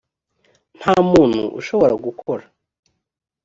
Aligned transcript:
nta 0.77 0.93
muntu 1.11 1.41
ushobora 1.59 1.93
gukora 2.05 2.43